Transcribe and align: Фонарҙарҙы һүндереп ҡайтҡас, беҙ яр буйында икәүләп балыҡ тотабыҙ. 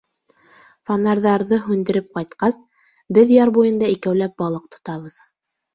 Фонарҙарҙы 0.89 1.59
һүндереп 1.67 2.09
ҡайтҡас, 2.17 2.59
беҙ 3.19 3.37
яр 3.37 3.55
буйында 3.61 3.95
икәүләп 3.99 4.39
балыҡ 4.45 4.71
тотабыҙ. 4.77 5.25